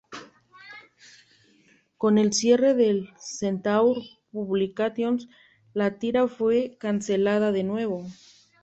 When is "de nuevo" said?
7.51-8.07